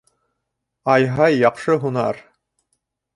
Ай-Һай, 0.93 1.37
яҡшы 1.41 1.75
һунар! 1.85 2.23